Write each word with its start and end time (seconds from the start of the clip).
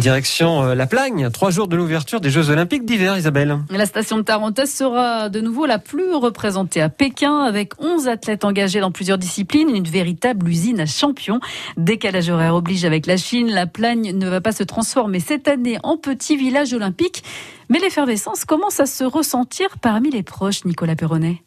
Direction 0.00 0.62
euh, 0.62 0.74
La 0.74 0.86
Plagne, 0.86 1.28
trois 1.30 1.50
jours 1.50 1.68
de 1.68 1.76
l'ouverture 1.76 2.22
des 2.22 2.30
Jeux 2.30 2.48
Olympiques 2.48 2.86
d'hiver, 2.86 3.18
Isabelle. 3.18 3.58
La 3.68 3.84
station 3.84 4.16
de 4.16 4.22
Tarentaise 4.22 4.72
sera 4.72 5.28
de 5.28 5.42
nouveau 5.42 5.66
la 5.66 5.78
plus 5.78 6.14
représentée 6.14 6.80
à 6.80 6.88
Pékin 6.88 7.40
avec 7.40 7.78
11 7.78 8.08
athlètes 8.08 8.46
engagés 8.46 8.80
dans 8.80 8.92
plusieurs 8.92 9.18
disciplines, 9.18 9.68
une 9.68 9.86
véritable 9.86 10.48
usine 10.48 10.80
à 10.80 10.86
champions. 10.86 11.38
Décalage 11.76 12.30
horaire 12.30 12.54
oblige 12.54 12.86
avec 12.86 13.06
la 13.06 13.18
Chine, 13.18 13.50
La 13.50 13.66
Plagne 13.66 14.16
ne 14.16 14.26
va 14.26 14.40
pas 14.40 14.52
se 14.52 14.62
transformer 14.62 15.20
cette 15.20 15.48
année 15.48 15.78
en 15.82 15.98
petit 15.98 16.36
village 16.36 16.72
olympique. 16.72 17.22
Mais 17.68 17.78
l'effervescence 17.78 18.46
commence 18.46 18.80
à 18.80 18.86
se 18.86 19.04
ressentir 19.04 19.78
parmi 19.82 20.10
les 20.10 20.22
proches, 20.22 20.64
Nicolas 20.64 20.96
Perronnet. 20.96 21.42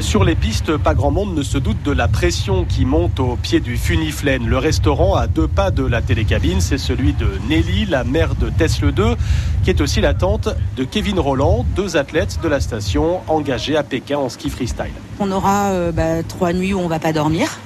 Sur 0.00 0.22
les 0.22 0.36
pistes, 0.36 0.76
pas 0.76 0.94
grand 0.94 1.10
monde 1.10 1.34
ne 1.34 1.42
se 1.42 1.58
doute 1.58 1.82
de 1.82 1.90
la 1.90 2.06
pression 2.06 2.64
qui 2.64 2.84
monte 2.84 3.18
au 3.18 3.36
pied 3.36 3.58
du 3.58 3.76
Funiflène. 3.76 4.46
Le 4.46 4.56
restaurant 4.56 5.14
à 5.16 5.26
deux 5.26 5.48
pas 5.48 5.70
de 5.70 5.84
la 5.84 6.02
télécabine, 6.02 6.60
c'est 6.60 6.78
celui 6.78 7.14
de 7.14 7.26
Nelly, 7.48 7.84
la 7.86 8.04
mère 8.04 8.36
de 8.36 8.48
Tesla 8.48 8.92
2, 8.92 9.16
qui 9.64 9.70
est 9.70 9.80
aussi 9.80 10.00
la 10.00 10.14
tante 10.14 10.48
de 10.76 10.84
Kevin 10.84 11.18
Roland, 11.18 11.66
deux 11.74 11.96
athlètes 11.96 12.38
de 12.42 12.48
la 12.48 12.60
station 12.60 13.20
engagés 13.26 13.76
à 13.76 13.82
Pékin 13.82 14.18
en 14.18 14.28
ski 14.28 14.50
freestyle. 14.50 14.92
On 15.18 15.32
aura 15.32 15.70
euh, 15.70 15.90
bah, 15.90 16.22
trois 16.22 16.52
nuits 16.52 16.74
où 16.74 16.78
on 16.78 16.88
va 16.88 17.00
pas 17.00 17.12
dormir. 17.12 17.58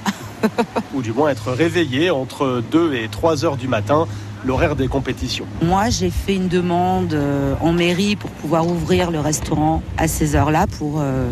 Ou 0.93 1.01
du 1.01 1.13
moins 1.13 1.29
être 1.29 1.51
réveillé 1.51 2.09
entre 2.09 2.61
2 2.71 2.93
et 2.95 3.07
3 3.07 3.45
heures 3.45 3.57
du 3.57 3.67
matin 3.67 4.07
l'horaire 4.45 4.75
des 4.75 4.87
compétitions. 4.87 5.45
Moi, 5.61 5.89
j'ai 5.89 6.09
fait 6.09 6.35
une 6.35 6.47
demande 6.47 7.13
euh, 7.13 7.55
en 7.61 7.71
mairie 7.71 8.15
pour 8.15 8.29
pouvoir 8.31 8.67
ouvrir 8.67 9.11
le 9.11 9.19
restaurant 9.19 9.81
à 9.97 10.07
ces 10.07 10.35
heures-là 10.35 10.67
pour 10.67 10.99
euh, 10.99 11.27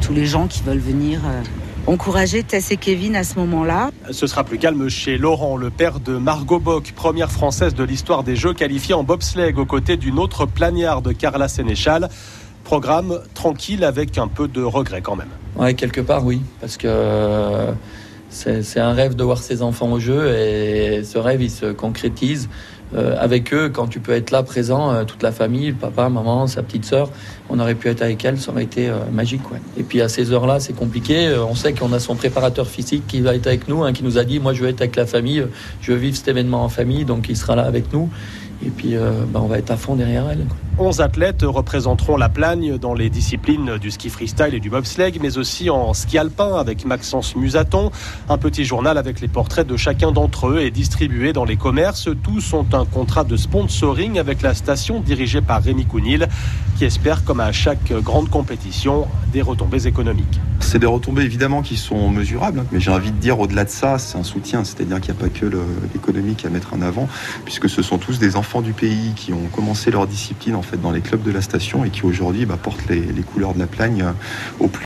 tous 0.00 0.12
les 0.12 0.26
gens 0.26 0.46
qui 0.46 0.62
veulent 0.62 0.78
venir 0.78 1.20
euh, 1.26 1.42
encourager 1.86 2.42
Tess 2.42 2.70
et 2.70 2.76
Kevin 2.76 3.14
à 3.14 3.24
ce 3.24 3.38
moment-là. 3.38 3.90
Ce 4.10 4.26
sera 4.26 4.44
plus 4.44 4.58
calme 4.58 4.88
chez 4.88 5.18
Laurent, 5.18 5.56
le 5.56 5.70
père 5.70 6.00
de 6.00 6.16
Margot 6.16 6.58
Bock, 6.58 6.92
première 6.96 7.30
française 7.30 7.74
de 7.74 7.84
l'histoire 7.84 8.24
des 8.24 8.36
Jeux 8.36 8.54
qualifiée 8.54 8.94
en 8.94 9.04
bobsleigh 9.04 9.54
aux 9.56 9.66
côtés 9.66 9.96
d'une 9.96 10.18
autre 10.18 10.46
de 10.46 11.12
Carla 11.12 11.48
Sénéchal. 11.48 12.08
Programme 12.64 13.20
tranquille 13.34 13.84
avec 13.84 14.18
un 14.18 14.26
peu 14.26 14.48
de 14.48 14.62
regret 14.62 15.00
quand 15.00 15.14
même. 15.14 15.28
Ouais, 15.54 15.74
quelque 15.74 16.00
part 16.00 16.24
oui, 16.24 16.42
parce 16.60 16.76
que 16.76 17.72
c'est 18.28 18.80
un 18.80 18.92
rêve 18.92 19.14
de 19.14 19.24
voir 19.24 19.38
ses 19.38 19.62
enfants 19.62 19.90
au 19.92 20.00
jeu 20.00 20.34
et 20.34 21.04
ce 21.04 21.18
rêve 21.18 21.42
il 21.42 21.50
se 21.50 21.66
concrétise 21.66 22.48
euh, 22.94 23.16
avec 23.18 23.52
eux 23.52 23.68
quand 23.68 23.88
tu 23.88 23.98
peux 23.98 24.12
être 24.12 24.30
là 24.30 24.44
présent, 24.44 24.92
euh, 24.92 25.02
toute 25.02 25.24
la 25.24 25.32
famille, 25.32 25.72
papa, 25.72 26.08
maman, 26.08 26.46
sa 26.46 26.62
petite 26.62 26.84
sœur. 26.84 27.10
On 27.50 27.58
aurait 27.58 27.74
pu 27.74 27.88
être 27.88 28.00
avec 28.02 28.24
elle, 28.24 28.38
ça 28.38 28.52
aurait 28.52 28.62
été 28.62 28.88
euh, 28.88 28.98
magique. 29.12 29.40
Et 29.76 29.82
puis 29.82 30.00
à 30.00 30.08
ces 30.08 30.30
heures-là, 30.32 30.60
c'est 30.60 30.72
compliqué. 30.72 31.34
on 31.36 31.56
sait 31.56 31.72
qu'on 31.72 31.92
a 31.92 31.98
son 31.98 32.14
préparateur 32.14 32.68
physique 32.68 33.04
qui 33.08 33.20
va 33.20 33.34
être 33.34 33.48
avec 33.48 33.66
nous, 33.66 33.82
hein, 33.82 33.92
qui 33.92 34.04
nous 34.04 34.18
a 34.18 34.24
dit 34.24 34.38
moi 34.38 34.52
je 34.52 34.62
veux 34.62 34.68
être 34.68 34.80
avec 34.80 34.94
la 34.94 35.06
famille, 35.06 35.44
je 35.80 35.92
veux 35.92 35.98
vivre 35.98 36.16
cet 36.16 36.28
événement 36.28 36.62
en 36.62 36.68
famille, 36.68 37.04
donc 37.04 37.28
il 37.28 37.36
sera 37.36 37.56
là 37.56 37.62
avec 37.62 37.92
nous. 37.92 38.08
Et 38.64 38.70
puis, 38.70 38.94
bah, 39.32 39.40
on 39.42 39.46
va 39.46 39.58
être 39.58 39.70
à 39.70 39.76
fond 39.76 39.96
derrière 39.96 40.28
elle. 40.30 40.46
11 40.78 41.00
athlètes 41.00 41.42
représenteront 41.42 42.18
la 42.18 42.28
Plagne 42.28 42.76
dans 42.76 42.92
les 42.92 43.08
disciplines 43.08 43.78
du 43.78 43.90
ski 43.90 44.10
freestyle 44.10 44.52
et 44.52 44.60
du 44.60 44.68
bobsleigh, 44.68 45.18
mais 45.22 45.38
aussi 45.38 45.70
en 45.70 45.94
ski 45.94 46.18
alpin 46.18 46.54
avec 46.56 46.84
Maxence 46.84 47.34
Musaton. 47.34 47.90
Un 48.28 48.36
petit 48.36 48.66
journal 48.66 48.98
avec 48.98 49.22
les 49.22 49.28
portraits 49.28 49.66
de 49.66 49.78
chacun 49.78 50.12
d'entre 50.12 50.48
eux 50.48 50.58
est 50.60 50.70
distribué 50.70 51.32
dans 51.32 51.46
les 51.46 51.56
commerces. 51.56 52.10
Tous 52.22 52.52
ont 52.52 52.66
un 52.74 52.84
contrat 52.84 53.24
de 53.24 53.38
sponsoring 53.38 54.18
avec 54.18 54.42
la 54.42 54.52
station 54.52 55.00
dirigée 55.00 55.40
par 55.40 55.62
Rémi 55.62 55.86
Counil, 55.86 56.28
qui 56.76 56.84
espère, 56.84 57.24
comme 57.24 57.40
à 57.40 57.52
chaque 57.52 57.92
grande 58.02 58.28
compétition, 58.28 59.06
des 59.32 59.40
retombées 59.40 59.86
économiques. 59.86 60.40
C'est 60.60 60.78
des 60.78 60.86
retombées 60.86 61.22
évidemment 61.22 61.62
qui 61.62 61.76
sont 61.76 62.10
mesurables, 62.10 62.60
hein, 62.60 62.66
mais 62.70 62.80
j'ai 62.80 62.90
envie 62.90 63.12
de 63.12 63.18
dire 63.18 63.40
au-delà 63.40 63.64
de 63.64 63.70
ça, 63.70 63.98
c'est 63.98 64.18
un 64.18 64.24
soutien, 64.24 64.62
c'est-à-dire 64.64 65.00
qu'il 65.00 65.14
n'y 65.14 65.20
a 65.20 65.22
pas 65.22 65.30
que 65.30 65.46
l'économique 65.94 66.44
à 66.44 66.50
mettre 66.50 66.74
en 66.74 66.82
avant, 66.82 67.08
puisque 67.46 67.70
ce 67.70 67.80
sont 67.80 67.96
tous 67.96 68.18
des 68.18 68.36
enfants 68.46 68.62
du 68.62 68.74
pays 68.74 69.12
qui 69.16 69.32
ont 69.32 69.48
commencé 69.52 69.90
leur 69.90 70.06
discipline 70.06 70.54
en 70.54 70.62
fait 70.62 70.80
dans 70.80 70.92
les 70.92 71.00
clubs 71.00 71.22
de 71.24 71.32
la 71.32 71.42
station 71.42 71.84
et 71.84 71.90
qui 71.90 72.04
aujourd'hui 72.04 72.46
bah, 72.46 72.56
portent 72.56 72.86
les, 72.88 73.00
les, 73.00 73.22
couleurs 73.22 73.54
de 73.54 73.58
la 73.58 73.66
plagne 73.66 74.04
au 74.60 74.68
plus 74.68 74.84